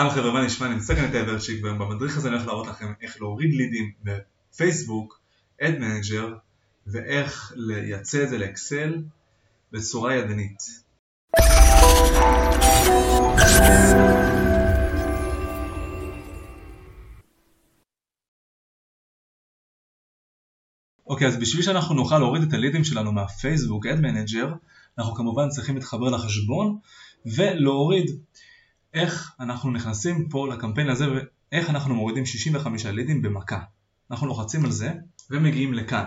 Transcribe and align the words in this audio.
אהלן 0.00 0.10
חבר'ה, 0.10 0.32
מה 0.32 0.44
נשמע? 0.44 0.68
נמצא 0.68 0.94
כאן 0.94 1.10
איתי 1.10 1.14
ורצ'יק 1.14 1.62
והיום 1.62 1.78
במדריך 1.78 2.16
הזה 2.16 2.28
אני 2.28 2.36
הולך 2.36 2.46
להראות 2.46 2.66
לכם 2.66 2.92
איך 3.02 3.20
להוריד 3.20 3.54
לידים 3.54 3.92
בפייסבוק, 4.02 5.20
Ad 5.60 5.78
Manager 5.78 6.34
ואיך 6.86 7.52
לייצא 7.56 8.22
את 8.22 8.28
זה 8.28 8.38
לאקסל 8.38 9.02
בצורה 9.72 10.14
ידנית. 10.14 10.58
אוקיי, 21.06 21.26
אז 21.26 21.36
בשביל 21.36 21.62
שאנחנו 21.62 21.94
נוכל 21.94 22.18
להוריד 22.18 22.42
את 22.42 22.52
הלידים 22.52 22.84
שלנו 22.84 23.12
מהפייסבוק 23.12 23.86
Ad 23.86 24.00
Manager, 24.00 24.52
אנחנו 24.98 25.14
כמובן 25.14 25.48
צריכים 25.48 25.74
להתחבר 25.74 26.08
לחשבון 26.10 26.78
ולהוריד 27.36 28.10
איך 28.94 29.34
אנחנו 29.40 29.70
נכנסים 29.70 30.28
פה 30.28 30.48
לקמפיין 30.48 30.88
הזה 30.88 31.06
ואיך 31.12 31.70
אנחנו 31.70 31.94
מורידים 31.94 32.26
65 32.26 32.86
לידים 32.86 33.22
במכה. 33.22 33.60
אנחנו 34.10 34.26
לוחצים 34.26 34.64
על 34.64 34.70
זה 34.70 34.92
ומגיעים 35.30 35.74
לכאן. 35.74 36.04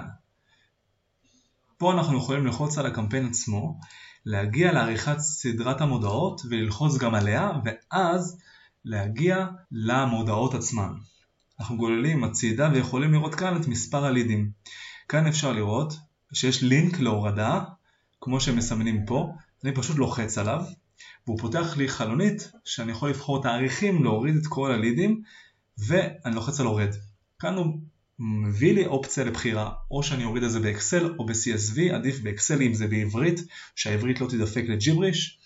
פה 1.78 1.94
אנחנו 1.94 2.18
יכולים 2.18 2.46
ללחוץ 2.46 2.78
על 2.78 2.86
הקמפיין 2.86 3.26
עצמו, 3.26 3.80
להגיע 4.26 4.72
לעריכת 4.72 5.20
סדרת 5.20 5.82
המודעות 5.82 6.42
וללחוץ 6.50 6.98
גם 6.98 7.16
עליה 7.16 7.52
ואז 7.66 8.38
להגיע 8.86 9.48
למודעות 9.72 10.54
עצמן. 10.54 10.94
אנחנו 11.60 11.78
גוללים 11.78 12.24
הצידה 12.24 12.70
ויכולים 12.74 13.12
לראות 13.14 13.36
כאן 13.36 13.62
את 13.62 13.68
מספר 13.68 14.06
הלידים. 14.06 14.52
כאן 15.10 15.28
אפשר 15.28 15.54
לראות 15.54 15.94
שיש 16.34 16.64
לינק 16.64 17.00
להורדה, 17.00 17.62
כמו 18.22 18.40
שמסמנים 18.40 19.06
פה, 19.06 19.34
אני 19.64 19.76
פשוט 19.76 19.98
לוחץ 19.98 20.38
עליו 20.38 20.64
והוא 21.28 21.40
פותח 21.40 21.78
לי 21.78 21.88
חלונית 21.88 22.52
שאני 22.66 22.92
יכול 22.92 23.10
לבחור 23.10 23.44
תאריכים 23.44 24.04
להוריד 24.04 24.36
את 24.36 24.48
כל 24.48 24.72
הלידים 24.72 25.22
ואני 25.78 26.36
לוחץ 26.36 26.60
על 26.60 26.66
הורד. 26.66 26.90
כאן 27.40 27.56
הוא 27.56 27.66
מביא 28.20 28.74
לי 28.74 28.86
אופציה 28.86 29.24
לבחירה 29.24 29.72
או 29.92 30.04
שאני 30.04 30.24
אוריד 30.24 30.44
את 30.44 30.52
זה 30.52 30.60
באקסל 30.60 31.14
או 31.20 31.26
ב-CSV, 31.26 31.94
עדיף 31.94 32.20
באקסל 32.20 32.62
אם 32.62 32.74
זה 32.74 32.88
בעברית, 32.88 33.40
שהעברית 33.76 34.22
לא 34.22 34.28
תדפק 34.28 34.64
לג'יבריש 34.68 35.40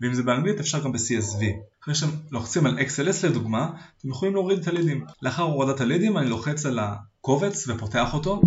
ואם 0.00 0.14
זה 0.14 0.22
באנגלית 0.22 0.60
אפשר 0.60 0.84
גם 0.84 0.92
ב-CSV. 0.92 1.44
אחרי 1.82 1.94
שאתם 1.94 2.12
לוחצים 2.30 2.66
על 2.66 2.78
XLS 2.78 3.26
לדוגמה, 3.26 3.70
אתם 3.98 4.08
יכולים 4.08 4.34
להוריד 4.34 4.58
את 4.58 4.68
הלידים. 4.68 5.04
לאחר 5.22 5.42
הורדת 5.42 5.80
הלידים 5.80 6.18
אני 6.18 6.28
לוחץ 6.28 6.66
על 6.66 6.78
הקובץ 6.78 7.68
ופותח 7.68 8.14
אותו 8.14 8.40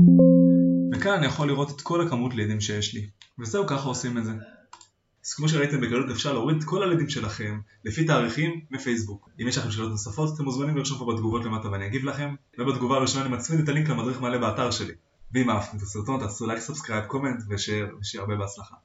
וכאן 0.93 1.13
אני 1.13 1.25
יכול 1.25 1.47
לראות 1.47 1.69
את 1.69 1.81
כל 1.81 2.07
הכמות 2.07 2.33
לידים 2.33 2.61
שיש 2.61 2.93
לי. 2.93 3.09
וזהו, 3.39 3.67
ככה 3.67 3.87
עושים 3.87 4.17
את 4.17 4.25
זה. 4.25 4.31
אז 5.25 5.33
כמו 5.33 5.49
שראיתם 5.49 5.81
בקלות 5.81 6.09
אפשר 6.11 6.33
להוריד 6.33 6.57
את 6.57 6.63
כל 6.63 6.83
הלידים 6.83 7.09
שלכם 7.09 7.59
לפי 7.85 8.05
תאריכים 8.05 8.61
מפייסבוק. 8.71 9.29
אם 9.41 9.47
יש 9.47 9.57
לכם 9.57 9.71
שאלות 9.71 9.91
נוספות 9.91 10.35
אתם 10.35 10.43
מוזמנים 10.43 10.77
לרשום 10.77 10.97
פה 10.97 11.13
בתגובות 11.13 11.45
למטה 11.45 11.69
ואני 11.71 11.85
אגיב 11.85 12.05
לכם 12.05 12.35
ובתגובה 12.57 12.95
הראשונה 12.95 13.25
אני 13.25 13.33
מצמיד 13.33 13.59
את 13.59 13.69
הלינק 13.69 13.89
למדריך 13.89 14.21
מלא 14.21 14.37
באתר 14.37 14.71
שלי. 14.71 14.93
ואם 15.33 15.49
אהבתם 15.49 15.77
את 15.77 15.81
הסרטון 15.81 16.19
תעשו 16.19 16.47
לייק, 16.47 16.59
subscribe, 16.59 17.05
comment 17.05 17.43
ושיהיה 17.49 17.87
הרבה 18.15 18.35
בהצלחה. 18.35 18.75